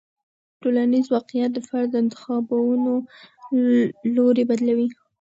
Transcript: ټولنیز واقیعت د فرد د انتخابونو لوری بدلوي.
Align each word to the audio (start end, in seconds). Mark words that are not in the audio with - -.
ټولنیز 0.61 1.05
واقیعت 1.15 1.51
د 1.53 1.59
فرد 1.67 1.87
د 1.91 1.95
انتخابونو 2.03 2.93
لوری 4.15 4.43
بدلوي. 4.49 4.87